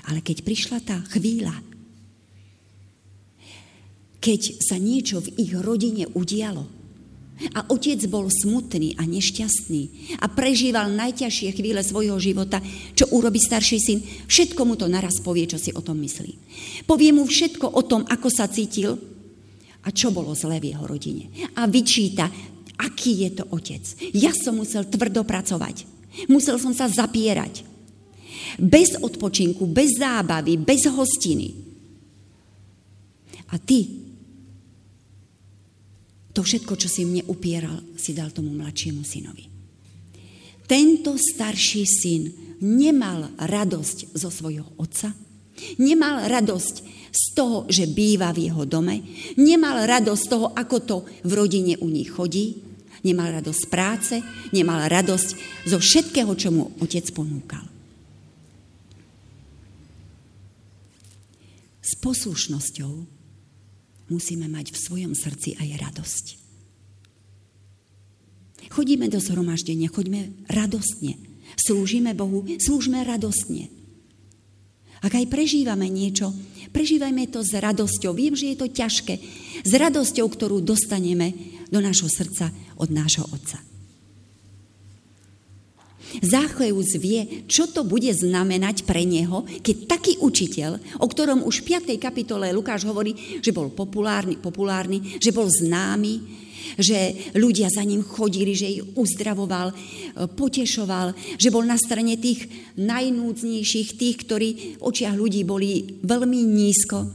[0.03, 1.55] Ale keď prišla tá chvíľa,
[4.19, 6.67] keď sa niečo v ich rodine udialo
[7.55, 12.63] a otec bol smutný a nešťastný a prežíval najťažšie chvíle svojho života,
[12.95, 16.39] čo urobí starší syn, všetko mu to naraz povie, čo si o tom myslí.
[16.87, 18.95] Povie mu všetko o tom, ako sa cítil
[19.83, 21.27] a čo bolo zlé v jeho rodine.
[21.59, 22.31] A vyčíta,
[22.79, 23.83] aký je to otec.
[24.15, 25.85] Ja som musel tvrdo pracovať.
[26.31, 27.65] Musel som sa zapierať.
[28.59, 31.51] Bez odpočinku, bez zábavy, bez hostiny.
[33.53, 34.03] A ty
[36.33, 39.45] to všetko, čo si mne upieral, si dal tomu mladšiemu synovi.
[40.65, 42.23] Tento starší syn
[42.65, 45.13] nemal radosť zo svojho otca,
[45.77, 46.75] nemal radosť
[47.13, 49.05] z toho, že býva v jeho dome,
[49.37, 52.57] nemal radosť z toho, ako to v rodine u nich chodí,
[53.05, 54.15] nemal radosť z práce,
[54.49, 55.29] nemal radosť
[55.69, 57.73] zo všetkého, čo mu otec ponúkal.
[61.83, 62.93] s poslušnosťou
[64.07, 66.25] musíme mať v svojom srdci aj radosť.
[68.71, 71.19] Chodíme do zhromaždenia, choďme radostne.
[71.59, 73.67] Slúžime Bohu, slúžme radostne.
[75.03, 76.31] Ak aj prežívame niečo,
[76.71, 78.15] prežívajme to s radosťou.
[78.15, 79.15] Viem, že je to ťažké.
[79.67, 81.35] S radosťou, ktorú dostaneme
[81.67, 82.47] do nášho srdca
[82.79, 83.59] od nášho Otca.
[86.21, 91.81] Zácheus vie, čo to bude znamenať pre neho, keď taký učiteľ, o ktorom už v
[91.81, 91.97] 5.
[91.97, 96.42] kapitole Lukáš hovorí, že bol populárny, populárny že bol známy,
[96.77, 99.73] že ľudia za ním chodili, že ich uzdravoval,
[100.37, 102.47] potešoval, že bol na strane tých
[102.79, 107.09] najnúcnejších, tých, ktorí v očiach ľudí boli veľmi nízko.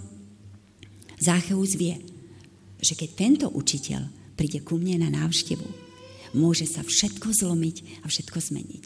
[1.19, 1.99] Zácheus vie,
[2.79, 5.67] že keď tento učiteľ príde ku mne na návštevu,
[6.39, 8.85] môže sa všetko zlomiť a všetko zmeniť.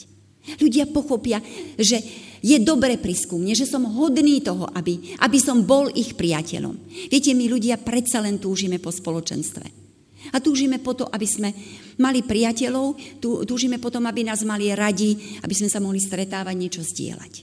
[0.58, 1.38] Ľudia pochopia,
[1.78, 2.02] že
[2.42, 6.74] je dobre prísť ku mne, že som hodný toho, aby, aby som bol ich priateľom.
[7.06, 9.81] Viete, my ľudia predsa len túžime po spoločenstve.
[10.30, 11.50] A túžime po to, aby sme
[11.98, 16.82] mali priateľov, tú, túžime potom, aby nás mali radi, aby sme sa mohli stretávať, niečo
[16.86, 17.42] zdieľať.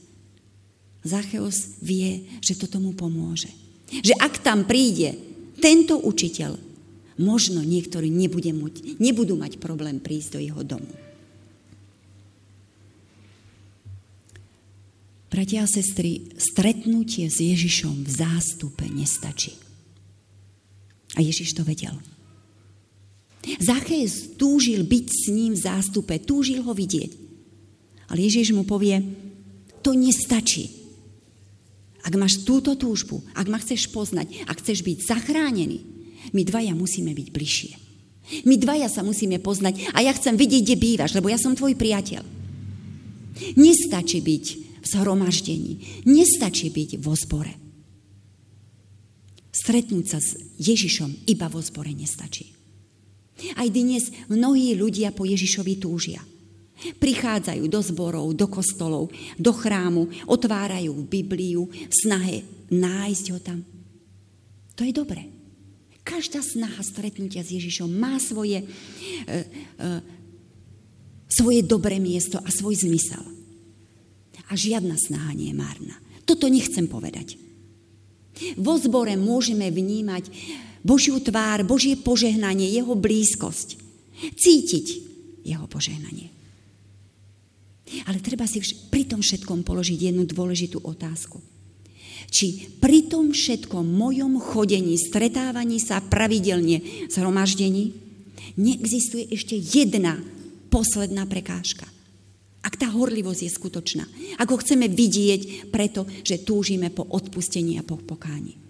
[1.04, 3.52] Zacheos vie, že to tomu pomôže.
[3.92, 5.20] Že ak tam príde
[5.60, 6.56] tento učiteľ,
[7.20, 10.92] možno niektorí nebude mať, nebudú mať problém prísť do jeho domu.
[15.30, 19.54] Bratia a sestry, stretnutie s Ježišom v zástupe nestačí.
[21.16, 21.96] A Ježiš to vedel.
[23.58, 27.12] Zachej túžil byť s ním v zástupe, túžil ho vidieť.
[28.14, 29.02] Ale Ježiš mu povie,
[29.82, 30.70] to nestačí.
[32.06, 35.82] Ak máš túto túžbu, ak ma chceš poznať, ak chceš byť zachránený,
[36.32, 37.74] my dvaja musíme byť bližšie.
[38.46, 41.74] My dvaja sa musíme poznať a ja chcem vidieť, kde bývaš, lebo ja som tvoj
[41.74, 42.22] priateľ.
[43.58, 44.46] Nestačí byť
[44.80, 45.74] v zhromaždení.
[46.06, 47.56] Nestačí byť vo zbore.
[49.50, 52.59] Stretnúť sa s Ježišom iba vo zbore nestačí.
[53.56, 56.22] Aj dnes mnohí ľudia po Ježišovi túžia.
[56.80, 63.60] Prichádzajú do zborov, do kostolov, do chrámu, otvárajú Bibliu v snahe nájsť ho tam.
[64.80, 65.28] To je dobré.
[66.08, 69.36] Každá snaha stretnutia s Ježišom má svoje, e,
[69.76, 69.88] e,
[71.28, 73.22] svoje dobré miesto a svoj zmysel.
[74.50, 75.96] A žiadna snaha nie je márna.
[76.26, 77.38] Toto nechcem povedať.
[78.56, 80.32] Vo zbore môžeme vnímať
[80.82, 83.78] Božiu tvár, Božie požehnanie, jeho blízkosť.
[84.36, 84.88] Cítiť
[85.44, 86.32] jeho požehnanie.
[88.06, 91.42] Ale treba si vš- pri tom všetkom položiť jednu dôležitú otázku
[92.30, 97.96] či pri tom všetkom mojom chodení, stretávaní sa pravidelne zhromaždení,
[98.56, 100.22] neexistuje ešte jedna
[100.70, 101.90] posledná prekážka.
[102.62, 104.06] Ak tá horlivosť je skutočná.
[104.38, 108.69] Ak ho chceme vidieť preto, že túžime po odpustení a po pokáni.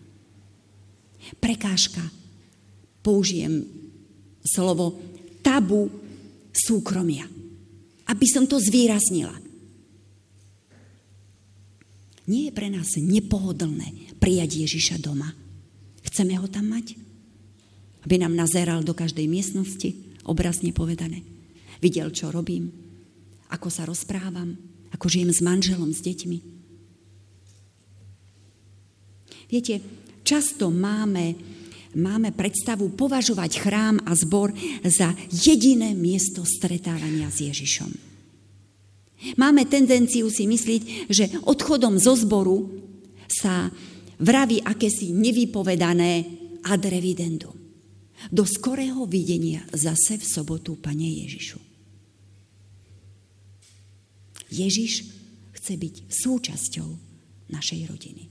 [1.40, 2.02] Prekážka.
[3.00, 3.64] Použijem
[4.44, 5.00] slovo
[5.40, 5.88] tabu
[6.52, 7.28] súkromia.
[8.10, 9.34] Aby som to zvýraznila.
[12.30, 15.34] Nie je pre nás nepohodlné prijať Ježiša doma.
[16.06, 16.94] Chceme ho tam mať?
[18.06, 19.98] Aby nám nazeral do každej miestnosti,
[20.30, 21.26] obrazne povedané.
[21.82, 22.70] Videl, čo robím,
[23.50, 24.54] ako sa rozprávam,
[24.94, 26.40] ako žijem s manželom, s deťmi.
[29.50, 29.82] Viete,
[30.24, 31.36] často máme,
[31.96, 34.54] máme predstavu považovať chrám a zbor
[34.86, 37.92] za jediné miesto stretávania s Ježišom.
[39.36, 42.72] Máme tendenciu si myslieť, že odchodom zo zboru
[43.28, 43.68] sa
[44.20, 46.24] vraví akési nevypovedané
[46.64, 47.56] ad revidendum.
[48.32, 51.60] Do skorého videnia zase v sobotu, Pane Ježišu.
[54.50, 55.08] Ježiš
[55.56, 56.90] chce byť súčasťou
[57.52, 58.29] našej rodiny.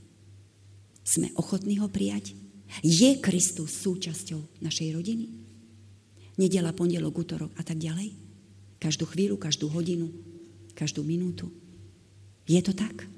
[1.09, 2.37] Sme ochotní ho prijať?
[2.85, 5.25] Je Kristus súčasťou našej rodiny?
[6.37, 8.13] Nedela, pondelok, útorok a tak ďalej?
[8.77, 10.13] Každú chvíľu, každú hodinu,
[10.77, 11.49] každú minútu.
[12.45, 13.09] Je to tak?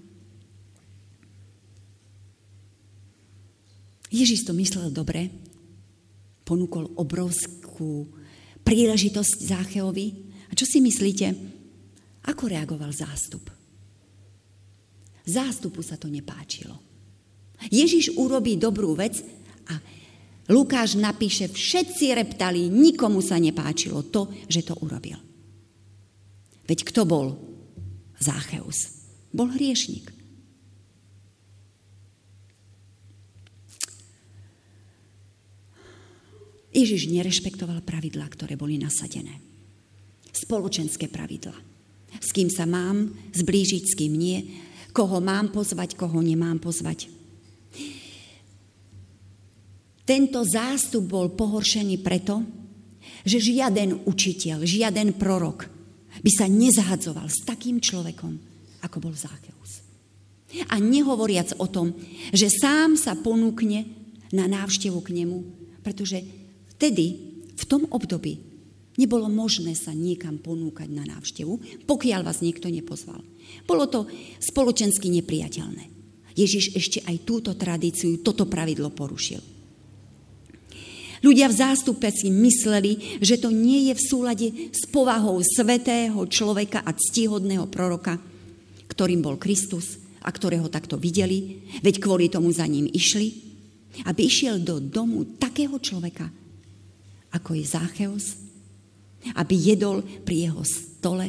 [4.07, 5.27] Ježiš to myslel dobre,
[6.47, 8.07] ponúkol obrovskú
[8.63, 10.07] príležitosť Zácheovi.
[10.47, 11.27] A čo si myslíte?
[12.27, 13.51] Ako reagoval zástup?
[15.27, 16.90] Zástupu sa to nepáčilo.
[17.69, 19.21] Ježiš urobí dobrú vec
[19.69, 19.77] a
[20.49, 25.19] Lukáš napíše, všetci reptali, nikomu sa nepáčilo to, že to urobil.
[26.65, 27.37] Veď kto bol
[28.21, 29.01] Zácheus.
[29.33, 30.13] Bol hriešnik.
[36.71, 39.43] Ježiš nerešpektoval pravidlá, ktoré boli nasadené.
[40.31, 41.55] Spoločenské pravidlá.
[42.19, 44.39] S kým sa mám zblížiť, s kým nie,
[44.95, 47.20] koho mám pozvať, koho nemám pozvať.
[50.05, 52.41] Tento zástup bol pohoršený preto,
[53.25, 55.69] že žiaden učiteľ, žiaden prorok
[56.19, 58.33] by sa nezahadzoval s takým človekom,
[58.83, 59.85] ako bol Zácheus.
[60.67, 61.95] A nehovoriac o tom,
[62.35, 63.87] že sám sa ponúkne
[64.35, 65.39] na návštevu k nemu,
[65.79, 66.19] pretože
[66.75, 68.41] vtedy, v tom období,
[68.99, 73.23] nebolo možné sa niekam ponúkať na návštevu, pokiaľ vás niekto nepozval.
[73.63, 74.11] Bolo to
[74.43, 75.87] spoločensky nepriateľné.
[76.35, 79.60] Ježiš ešte aj túto tradíciu, toto pravidlo porušil.
[81.21, 86.81] Ľudia v zástupe si mysleli, že to nie je v súlade s povahou svetého človeka
[86.81, 88.17] a ctihodného proroka,
[88.89, 93.37] ktorým bol Kristus a ktorého takto videli, veď kvôli tomu za ním išli,
[94.09, 96.25] aby išiel do domu takého človeka,
[97.37, 98.25] ako je Zácheos,
[99.37, 101.27] aby jedol pri jeho stole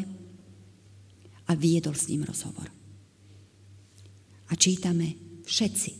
[1.48, 2.68] a viedol s ním rozhovor.
[4.48, 5.90] A čítame, všetci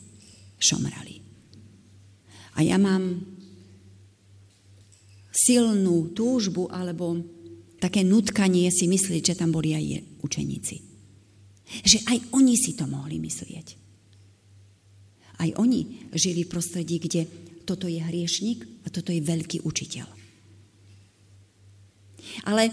[0.57, 1.21] šomrali.
[2.57, 3.32] A ja mám
[5.33, 7.16] silnú túžbu alebo
[7.81, 10.77] také nutkanie si myslieť, že tam boli aj učeníci.
[11.83, 13.66] Že aj oni si to mohli myslieť.
[15.40, 17.27] Aj oni žili v prostredí, kde
[17.64, 20.07] toto je hriešnik a toto je veľký učiteľ.
[22.47, 22.71] Ale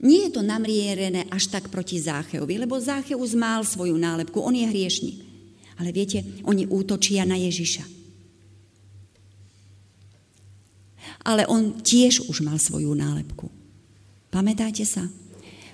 [0.00, 4.68] nie je to namrierené až tak proti Zácheovi, lebo Zácheus mal svoju nálepku, on je
[4.68, 5.18] hriešnik.
[5.80, 7.99] Ale viete, oni útočia na Ježiša.
[11.24, 13.48] Ale on tiež už mal svoju nálepku.
[14.30, 15.04] Pamätáte sa?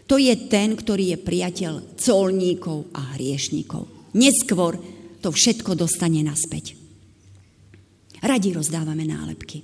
[0.06, 4.14] To je ten, ktorý je priateľ colníkov a hriešníkov.
[4.14, 4.78] Neskôr
[5.20, 6.78] to všetko dostane naspäť.
[8.22, 9.60] Radi rozdávame nálepky.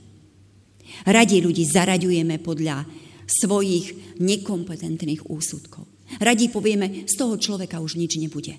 [1.08, 2.84] Radi ľudí zaraďujeme podľa
[3.24, 5.88] svojich nekompetentných úsudkov.
[6.20, 8.52] Radi povieme, z toho človeka už nič nebude.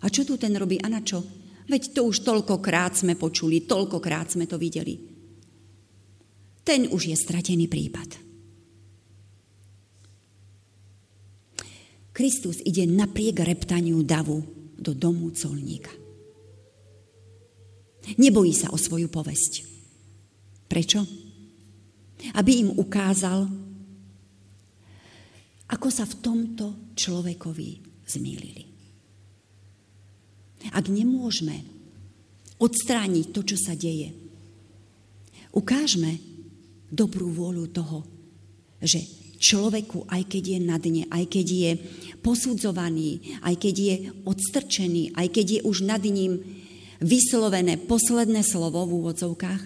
[0.00, 1.20] A čo tu ten robí a na čo?
[1.66, 5.15] Veď to už toľkokrát sme počuli, toľkokrát sme to videli
[6.66, 8.26] ten už je stratený prípad.
[12.10, 14.42] Kristus ide napriek reptaniu davu
[14.74, 15.94] do domu colníka.
[18.18, 19.62] Nebojí sa o svoju povesť.
[20.66, 21.06] Prečo?
[22.34, 23.46] Aby im ukázal,
[25.70, 26.66] ako sa v tomto
[26.98, 27.70] človekovi
[28.06, 28.64] zmýlili.
[30.74, 31.62] Ak nemôžeme
[32.58, 34.14] odstrániť to, čo sa deje,
[35.52, 36.35] ukážme,
[36.90, 37.98] dobrú vôľu toho,
[38.82, 39.02] že
[39.36, 41.70] človeku, aj keď je na dne, aj keď je
[42.24, 43.94] posudzovaný, aj keď je
[44.24, 46.40] odstrčený, aj keď je už nad ním
[47.00, 49.62] vyslovené posledné slovo v úvodzovkách,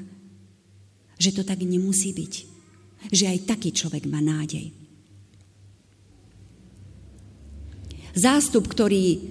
[1.21, 2.35] že to tak nemusí byť.
[3.13, 4.73] Že aj taký človek má nádej.
[8.11, 9.23] Zástup, ktorý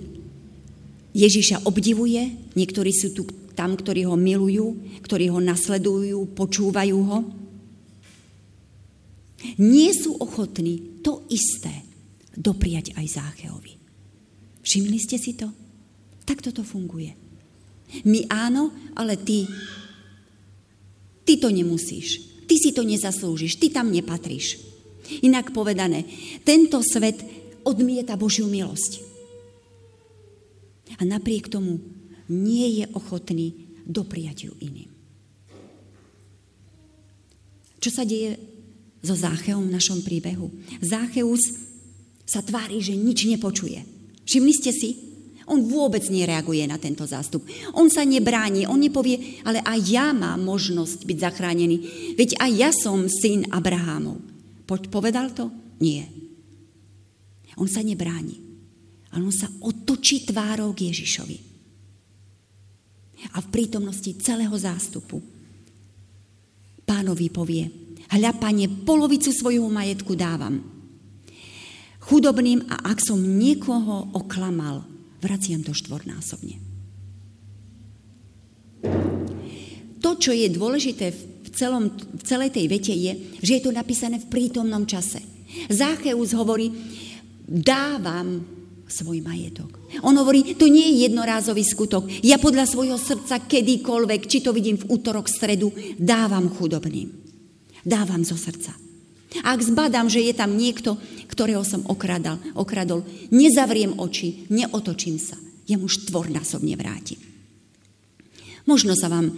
[1.12, 7.18] Ježiša obdivuje, niektorí sú tu tam, ktorí ho milujú, ktorí ho nasledujú, počúvajú ho,
[9.60, 11.72] nie sú ochotní to isté
[12.36, 13.74] dopriať aj Zácheovi.
[14.64, 15.48] Všimli ste si to?
[16.28, 17.16] Tak toto funguje.
[18.06, 19.50] My áno, ale ty,
[21.26, 22.30] ty to nemusíš.
[22.46, 24.62] Ty si to nezaslúžiš, ty tam nepatríš.
[25.26, 26.06] Inak povedané,
[26.46, 27.18] tento svet
[27.66, 29.02] odmieta Božiu milosť.
[30.98, 31.82] A napriek tomu
[32.30, 33.54] nie je ochotný
[33.90, 34.92] dopriať ju iným.
[37.80, 38.38] Čo sa deje
[39.00, 40.52] so Zácheom v našom príbehu.
[40.84, 41.42] Zácheus
[42.28, 43.82] sa tvári, že nič nepočuje.
[44.28, 44.90] Všimli ste si?
[45.50, 47.42] On vôbec nereaguje na tento zástup.
[47.74, 51.78] On sa nebráni, on nepovie, ale aj ja mám možnosť byť zachránený.
[52.14, 54.22] Veď aj ja som syn Abrahámov.
[54.70, 55.50] Povedal to?
[55.82, 56.06] Nie.
[57.58, 58.38] On sa nebráni,
[59.10, 61.38] ale on sa otočí tvárou k Ježišovi.
[63.34, 65.20] A v prítomnosti celého zástupu
[66.86, 67.66] pánovi povie,
[68.10, 70.66] Hľa, pane, polovicu svojho majetku dávam.
[72.10, 74.82] Chudobným a ak som niekoho oklamal,
[75.22, 76.58] vraciam to štvornásobne.
[80.00, 84.18] To, čo je dôležité v, celom, v celej tej vete je, že je to napísané
[84.18, 85.22] v prítomnom čase.
[85.70, 86.74] Zácheus hovorí,
[87.46, 88.42] dávam
[88.90, 89.78] svoj majetok.
[90.02, 92.10] On hovorí, to nie je jednorázový skutok.
[92.26, 95.70] Ja podľa svojho srdca kedykoľvek, či to vidím v útorok, stredu,
[96.02, 97.29] dávam chudobným.
[97.88, 98.76] Dávam zo srdca.
[99.46, 100.98] Ak zbadám, že je tam niekto,
[101.30, 105.38] ktorého som okradal, okradol, nezavriem oči, neotočím sa.
[105.70, 107.22] Ja mu štvornásobne vrátim.
[108.66, 109.34] Možno sa vám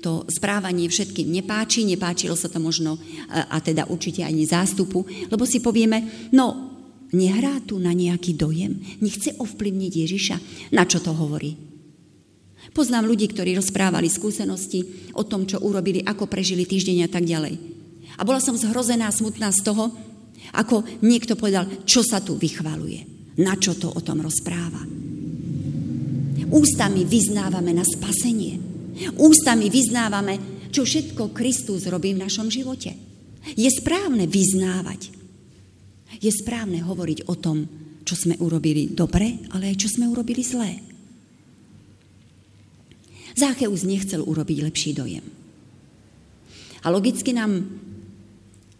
[0.00, 5.60] to správanie všetkým nepáči, nepáčilo sa to možno, a teda určite ani zástupu, lebo si
[5.64, 6.76] povieme, no,
[7.12, 10.36] nehrá tu na nejaký dojem, nechce ovplyvniť Ježiša.
[10.76, 11.56] Na čo to hovorí?
[12.72, 17.73] Poznám ľudí, ktorí rozprávali skúsenosti o tom, čo urobili, ako prežili týždeň a tak ďalej.
[18.18, 19.90] A bola som zhrozená, smutná z toho,
[20.54, 23.32] ako niekto povedal, čo sa tu vychvaluje.
[23.42, 24.78] Na čo to o tom rozpráva.
[26.54, 28.62] Ústami vyznávame na spasenie.
[29.18, 32.94] Ústami vyznávame, čo všetko Kristus robí v našom živote.
[33.58, 35.10] Je správne vyznávať.
[36.22, 37.66] Je správne hovoriť o tom,
[38.06, 40.78] čo sme urobili dobre, ale aj čo sme urobili zlé.
[43.34, 45.26] Zácheus nechcel urobiť lepší dojem.
[46.84, 47.66] A logicky nám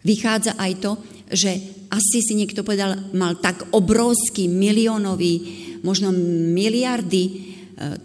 [0.05, 0.91] vychádza aj to,
[1.33, 1.51] že
[1.89, 5.33] asi si niekto povedal, mal tak obrovský miliónový,
[5.81, 6.13] možno
[6.53, 7.33] miliardy e,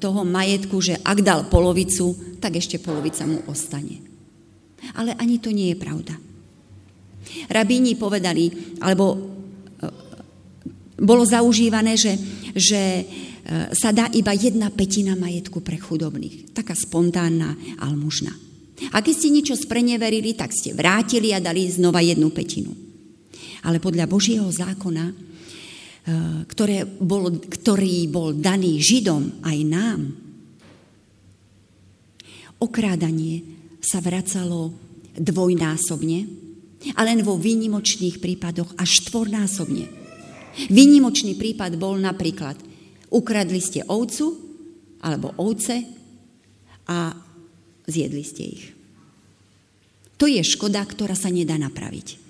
[0.00, 4.00] toho majetku, že ak dal polovicu, tak ešte polovica mu ostane.
[4.96, 6.16] Ale ani to nie je pravda.
[7.52, 9.18] Rabíni povedali, alebo e,
[11.00, 12.16] bolo zaužívané, že,
[12.56, 13.04] že e,
[13.76, 16.52] sa dá iba jedna petina majetku pre chudobných.
[16.56, 18.49] Taká spontánna almužna.
[18.88, 22.72] A keď ste niečo spreneverili, tak ste vrátili a dali znova jednu petinu.
[23.68, 25.14] Ale podľa Božieho zákona, e,
[26.48, 30.00] ktoré bol, ktorý bol daný Židom aj nám,
[32.60, 33.44] okrádanie
[33.80, 34.72] sa vracalo
[35.16, 36.18] dvojnásobne
[36.96, 39.84] a len vo výnimočných prípadoch až štvornásobne.
[40.72, 42.56] Výnimočný prípad bol napríklad,
[43.12, 44.36] ukradli ste ovcu
[45.00, 45.84] alebo ovce
[46.88, 47.12] a
[47.90, 48.64] zjedli ste ich.
[50.20, 52.20] To je škoda, ktorá sa nedá napraviť.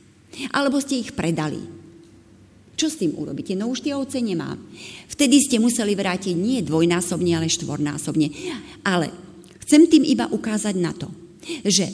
[0.54, 1.58] Alebo ste ich predali.
[2.78, 3.52] Čo s tým urobíte?
[3.58, 4.56] No už tie ovce nemám.
[5.10, 8.30] Vtedy ste museli vrátiť nie dvojnásobne, ale štvornásobne.
[8.86, 9.12] Ale
[9.66, 11.12] chcem tým iba ukázať na to,
[11.66, 11.92] že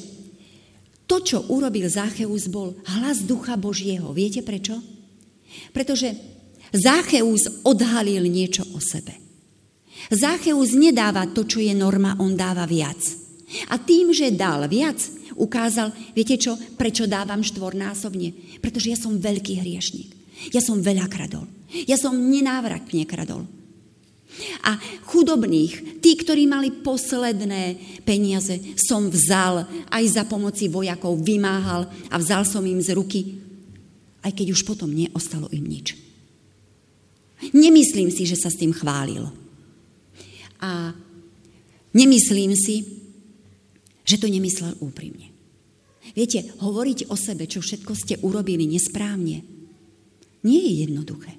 [1.10, 4.14] to, čo urobil Zácheus, bol hlas Ducha Božieho.
[4.14, 4.78] Viete prečo?
[5.74, 6.14] Pretože
[6.74, 9.14] Zácheus odhalil niečo o sebe.
[10.12, 13.25] Zácheus nedáva to, čo je norma, on dáva viac.
[13.70, 14.98] A tým, že dal viac,
[15.38, 18.58] ukázal, viete čo, prečo dávam štvornásobne?
[18.58, 20.10] Pretože ja som veľký hriešnik.
[20.50, 21.46] Ja som veľa kradol.
[21.86, 23.46] Ja som nenávratne kradol.
[24.66, 24.76] A
[25.08, 32.44] chudobných, tí, ktorí mali posledné peniaze, som vzal aj za pomoci vojakov, vymáhal a vzal
[32.44, 33.40] som im z ruky,
[34.20, 35.96] aj keď už potom neostalo im nič.
[37.54, 39.24] Nemyslím si, že sa s tým chválil.
[40.60, 40.92] A
[41.96, 43.05] nemyslím si,
[44.06, 45.34] že to nemyslel úprimne.
[46.14, 49.42] Viete, hovoriť o sebe, čo všetko ste urobili nesprávne,
[50.46, 51.34] nie je jednoduché.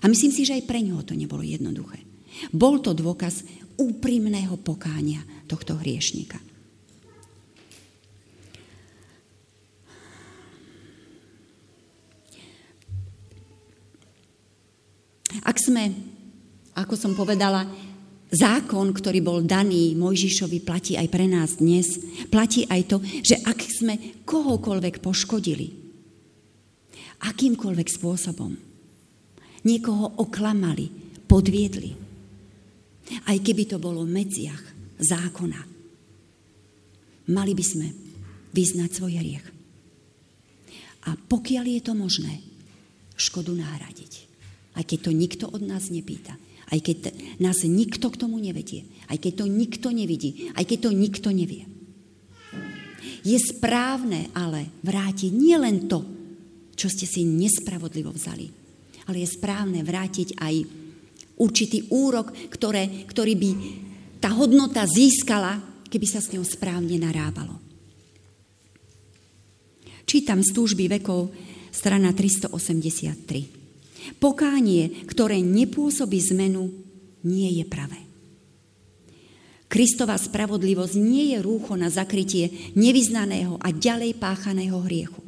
[0.00, 2.00] A myslím si, že aj pre ňoho to nebolo jednoduché.
[2.48, 3.44] Bol to dôkaz
[3.76, 6.40] úprimného pokánia tohto hriešnika.
[15.44, 15.92] Ak sme,
[16.72, 17.68] ako som povedala,
[18.30, 21.98] zákon, ktorý bol daný Mojžišovi, platí aj pre nás dnes.
[22.26, 23.94] Platí aj to, že ak sme
[24.26, 25.68] kohokoľvek poškodili,
[27.22, 28.52] akýmkoľvek spôsobom,
[29.66, 30.90] niekoho oklamali,
[31.26, 31.92] podviedli,
[33.30, 34.62] aj keby to bolo v medziach
[34.98, 35.60] zákona,
[37.30, 37.88] mali by sme
[38.54, 39.46] vyznať svoj hriech.
[41.06, 42.42] A pokiaľ je to možné,
[43.14, 44.12] škodu nahradiť.
[44.76, 46.36] Aj keď to nikto od nás nepýta
[46.70, 46.96] aj keď
[47.38, 51.64] nás nikto k tomu nevedie, aj keď to nikto nevidí, aj keď to nikto nevie.
[53.26, 56.02] Je správne ale vrátiť nielen to,
[56.78, 58.46] čo ste si nespravodlivo vzali,
[59.10, 60.54] ale je správne vrátiť aj
[61.38, 63.50] určitý úrok, ktoré, ktorý by
[64.22, 67.62] tá hodnota získala, keby sa s ňou správne narábalo.
[70.06, 71.34] Čítam z túžby vekov,
[71.74, 73.65] strana 383.
[74.16, 76.70] Pokánie, ktoré nepôsobí zmenu,
[77.26, 78.06] nie je pravé.
[79.66, 85.20] Kristová spravodlivosť nie je rúcho na zakrytie nevyznaného a ďalej páchaného hriechu.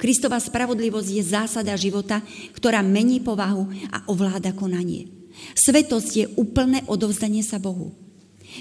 [0.00, 2.24] Kristová spravodlivosť je zásada života,
[2.56, 5.12] ktorá mení povahu a ovláda konanie.
[5.52, 7.92] Svetosť je úplné odovzdanie sa Bohu.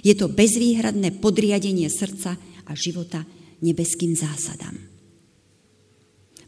[0.03, 2.35] Je to bezvýhradné podriadenie srdca
[2.67, 3.23] a života
[3.63, 4.75] nebeským zásadám.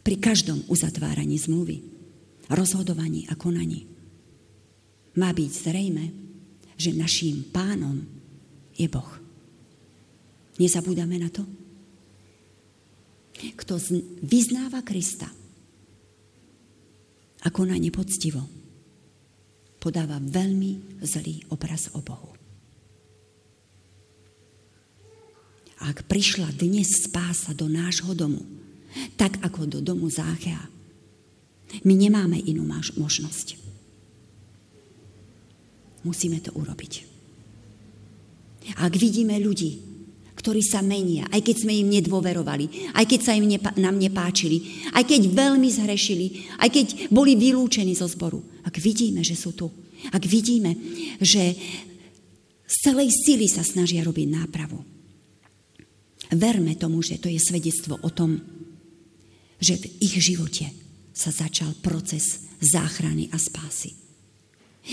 [0.04, 1.97] Pri každom uzatváraní zmluvy
[2.48, 3.86] rozhodovaní a konaní.
[5.18, 6.04] Má byť zrejme,
[6.78, 8.00] že naším pánom
[8.76, 9.10] je Boh.
[10.58, 11.42] Nezabúdame na to?
[13.38, 13.78] Kto
[14.22, 15.30] vyznáva Krista
[17.38, 18.42] a koná nepoctivo,
[19.78, 22.34] podáva veľmi zlý obraz o Bohu.
[25.78, 28.42] Ak prišla dnes spása do nášho domu,
[29.14, 30.58] tak ako do domu Záchea,
[31.84, 32.64] my nemáme inú
[32.96, 33.56] možnosť.
[36.06, 36.92] Musíme to urobiť.
[38.78, 39.88] Ak vidíme ľudí,
[40.38, 44.86] ktorí sa menia, aj keď sme im nedôverovali, aj keď sa im nepa- nám nepáčili,
[44.94, 46.26] aj keď veľmi zhrešili,
[46.62, 48.38] aj keď boli vylúčení zo zboru.
[48.62, 49.66] Ak vidíme, že sú tu,
[50.14, 50.78] ak vidíme,
[51.18, 51.58] že
[52.68, 54.78] z celej sily sa snažia robiť nápravu.
[56.28, 58.38] Verme tomu, že to je svedectvo o tom,
[59.58, 60.87] že v ich živote
[61.18, 63.98] sa začal proces záchrany a spásy.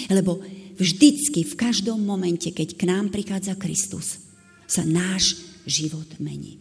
[0.09, 0.41] Lebo
[0.81, 4.25] vždycky, v každom momente, keď k nám prichádza Kristus,
[4.65, 5.37] sa náš
[5.69, 6.57] život mení.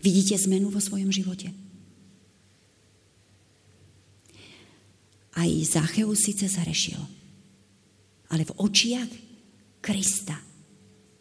[0.00, 1.52] Vidíte zmenu vo svojom živote?
[5.36, 6.98] Aj Zacheus síce zarešil,
[8.32, 9.12] ale v očiach
[9.78, 10.34] Krista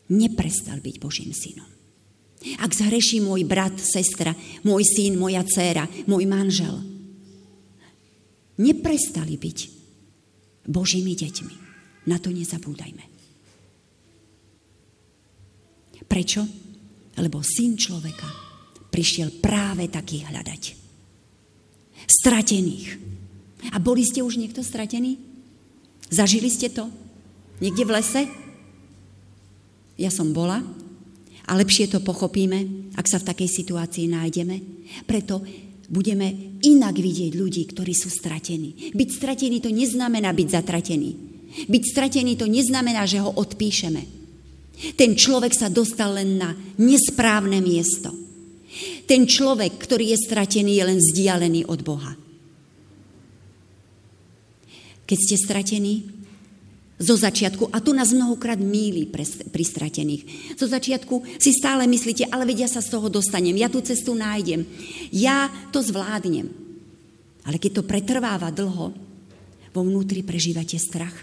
[0.10, 1.77] neprestal byť Božím synom.
[2.56, 4.32] Ak zhreší môj brat, sestra,
[4.64, 6.76] môj syn, moja dcéra, môj manžel,
[8.58, 9.58] neprestali byť
[10.68, 11.56] Božími deťmi.
[12.08, 13.04] Na to nezabúdajme.
[16.08, 16.42] Prečo?
[17.20, 18.30] Lebo syn človeka
[18.88, 20.64] prišiel práve takých hľadať.
[22.08, 22.96] Stratených.
[23.76, 25.20] A boli ste už niekto stratený?
[26.08, 26.88] Zažili ste to?
[27.60, 28.24] Niekde v lese?
[30.00, 30.64] Ja som bola
[31.48, 34.56] a lepšie to pochopíme, ak sa v takej situácii nájdeme.
[35.08, 35.40] Preto
[35.88, 38.92] budeme inak vidieť ľudí, ktorí sú stratení.
[38.92, 41.10] Byť stratený to neznamená byť zatratený.
[41.72, 44.04] Byť stratený to neznamená, že ho odpíšeme.
[45.00, 48.14] Ten človek sa dostal len na nesprávne miesto.
[49.08, 52.14] Ten človek, ktorý je stratený, je len vzdialený od Boha.
[55.08, 56.17] Keď ste stratení,
[56.98, 62.50] zo začiatku, a tu nás mnohokrát míli pri stratených, zo začiatku si stále myslíte, ale
[62.50, 64.66] vedia sa z toho dostanem, ja tú cestu nájdem,
[65.14, 66.50] ja to zvládnem.
[67.46, 68.98] Ale keď to pretrváva dlho,
[69.72, 71.14] vo vnútri prežívate strach,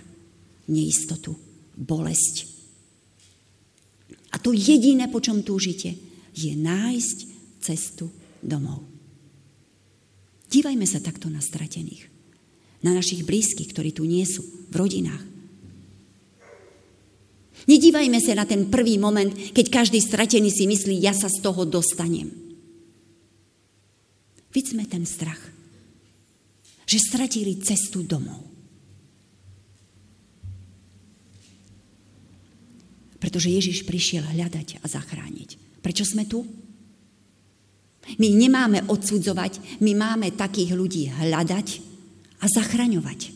[0.71, 1.35] neistotu,
[1.75, 2.55] bolesť,
[4.35, 5.95] a to jediné, po čom túžite,
[6.35, 7.19] je nájsť
[7.63, 8.11] cestu
[8.43, 8.83] domov.
[10.51, 12.11] Dívajme sa takto na stratených.
[12.83, 15.34] Na našich blízkych, ktorí tu nie sú, v rodinách.
[17.65, 21.65] Nedívajme sa na ten prvý moment, keď každý stratený si myslí, ja sa z toho
[21.65, 22.29] dostanem.
[24.55, 25.41] Vidíme ten strach,
[26.87, 28.55] že stratili cestu domov.
[33.19, 35.81] Pretože Ježiš prišiel hľadať a zachrániť.
[35.83, 36.45] Prečo sme tu?
[38.21, 41.69] My nemáme odsudzovať, my máme takých ľudí hľadať
[42.39, 43.34] a zachraňovať.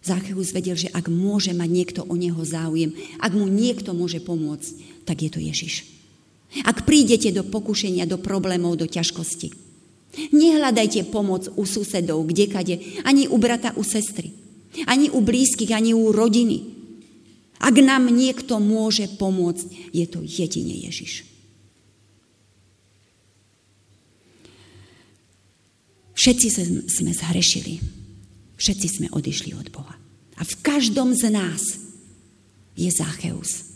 [0.00, 5.04] Zácheus vedel, že ak môže mať niekto o neho záujem, ak mu niekto môže pomôcť,
[5.04, 5.84] tak je to Ježiš.
[6.64, 9.52] Ak prídete do pokušenia, do problémov, do ťažkosti,
[10.32, 14.32] nehľadajte pomoc u susedov, kdekade, ani u brata, u sestry,
[14.88, 16.80] ani u blízkych, ani u rodiny.
[17.60, 21.28] Ak nám niekto môže pomôcť, je to jedine Ježiš.
[26.16, 26.48] Všetci
[26.88, 27.99] sme zhrešili.
[28.60, 29.96] Všetci sme odišli od Boha.
[30.36, 31.80] A v každom z nás
[32.76, 33.72] je Zácheus.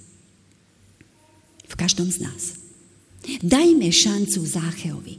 [1.65, 2.61] V každom z nás.
[3.41, 5.17] Dajme šancu Zácheovi.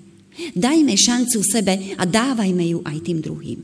[0.54, 3.60] Dajme šancu sebe a dávajme ju aj tým druhým.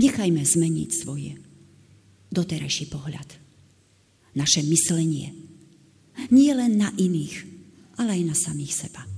[0.00, 1.36] Nechajme zmeniť svoje
[2.32, 3.28] doterajší pohľad.
[4.32, 5.36] Naše myslenie.
[6.32, 7.44] Nie len na iných,
[8.00, 9.09] ale aj na samých seba.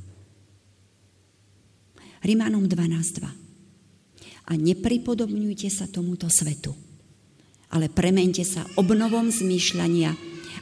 [2.22, 3.26] Rimánom 12.2.
[4.42, 6.74] A nepripodobňujte sa tomuto svetu,
[7.70, 10.10] ale premente sa obnovom zmýšľania,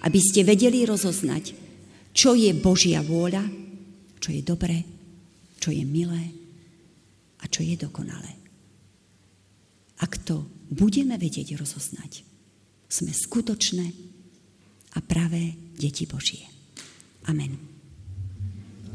[0.04, 1.56] aby ste vedeli rozoznať,
[2.12, 3.44] čo je Božia vôľa,
[4.20, 4.84] čo je dobré,
[5.60, 6.32] čo je milé
[7.40, 8.36] a čo je dokonalé.
[10.00, 12.24] Ak to budeme vedieť rozoznať,
[12.88, 13.86] sme skutočné
[14.96, 16.44] a pravé deti Božie.
[17.28, 17.69] Amen.